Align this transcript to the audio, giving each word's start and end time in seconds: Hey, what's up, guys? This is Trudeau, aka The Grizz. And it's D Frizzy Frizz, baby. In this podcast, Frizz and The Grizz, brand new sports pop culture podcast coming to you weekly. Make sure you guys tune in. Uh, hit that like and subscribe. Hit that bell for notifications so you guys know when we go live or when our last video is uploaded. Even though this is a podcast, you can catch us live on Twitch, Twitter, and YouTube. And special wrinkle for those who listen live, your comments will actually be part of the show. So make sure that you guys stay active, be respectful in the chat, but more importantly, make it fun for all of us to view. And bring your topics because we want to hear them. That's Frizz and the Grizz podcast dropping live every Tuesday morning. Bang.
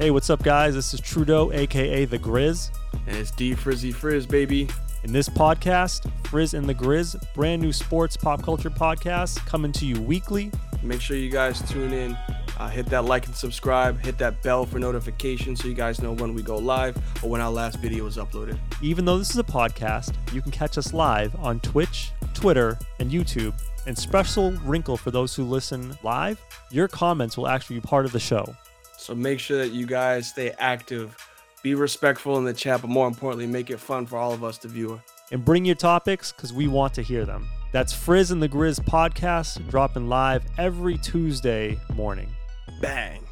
Hey, 0.00 0.10
what's 0.10 0.30
up, 0.30 0.42
guys? 0.42 0.74
This 0.74 0.94
is 0.94 1.00
Trudeau, 1.02 1.52
aka 1.52 2.06
The 2.06 2.18
Grizz. 2.18 2.70
And 3.06 3.14
it's 3.18 3.30
D 3.30 3.52
Frizzy 3.52 3.92
Frizz, 3.92 4.24
baby. 4.24 4.66
In 5.04 5.12
this 5.12 5.28
podcast, 5.28 6.10
Frizz 6.28 6.54
and 6.54 6.66
The 6.66 6.74
Grizz, 6.74 7.22
brand 7.34 7.60
new 7.60 7.70
sports 7.70 8.16
pop 8.16 8.42
culture 8.42 8.70
podcast 8.70 9.44
coming 9.44 9.72
to 9.72 9.84
you 9.84 10.00
weekly. 10.00 10.50
Make 10.82 11.02
sure 11.02 11.18
you 11.18 11.28
guys 11.28 11.60
tune 11.70 11.92
in. 11.92 12.16
Uh, 12.58 12.70
hit 12.70 12.86
that 12.86 13.04
like 13.04 13.26
and 13.26 13.36
subscribe. 13.36 14.00
Hit 14.00 14.16
that 14.16 14.42
bell 14.42 14.64
for 14.64 14.78
notifications 14.78 15.60
so 15.60 15.68
you 15.68 15.74
guys 15.74 16.00
know 16.00 16.12
when 16.12 16.32
we 16.32 16.42
go 16.42 16.56
live 16.56 16.96
or 17.22 17.28
when 17.28 17.42
our 17.42 17.50
last 17.50 17.78
video 17.80 18.06
is 18.06 18.16
uploaded. 18.16 18.58
Even 18.80 19.04
though 19.04 19.18
this 19.18 19.28
is 19.28 19.36
a 19.36 19.44
podcast, 19.44 20.14
you 20.32 20.40
can 20.40 20.50
catch 20.50 20.78
us 20.78 20.94
live 20.94 21.36
on 21.36 21.60
Twitch, 21.60 22.10
Twitter, 22.32 22.78
and 23.00 23.10
YouTube. 23.10 23.52
And 23.86 23.98
special 23.98 24.52
wrinkle 24.64 24.96
for 24.96 25.10
those 25.10 25.34
who 25.34 25.44
listen 25.44 25.94
live, 26.02 26.40
your 26.70 26.88
comments 26.88 27.36
will 27.36 27.48
actually 27.48 27.80
be 27.80 27.86
part 27.86 28.06
of 28.06 28.12
the 28.12 28.18
show. 28.18 28.56
So 29.00 29.14
make 29.14 29.40
sure 29.40 29.56
that 29.56 29.72
you 29.72 29.86
guys 29.86 30.28
stay 30.28 30.52
active, 30.58 31.16
be 31.62 31.74
respectful 31.74 32.36
in 32.36 32.44
the 32.44 32.52
chat, 32.52 32.82
but 32.82 32.90
more 32.90 33.08
importantly, 33.08 33.46
make 33.46 33.70
it 33.70 33.78
fun 33.78 34.04
for 34.04 34.18
all 34.18 34.32
of 34.32 34.44
us 34.44 34.58
to 34.58 34.68
view. 34.68 35.00
And 35.32 35.42
bring 35.42 35.64
your 35.64 35.74
topics 35.74 36.32
because 36.32 36.52
we 36.52 36.68
want 36.68 36.92
to 36.94 37.02
hear 37.02 37.24
them. 37.24 37.48
That's 37.72 37.94
Frizz 37.94 38.30
and 38.30 38.42
the 38.42 38.48
Grizz 38.48 38.80
podcast 38.80 39.66
dropping 39.70 40.08
live 40.08 40.44
every 40.58 40.98
Tuesday 40.98 41.78
morning. 41.94 42.28
Bang. 42.82 43.29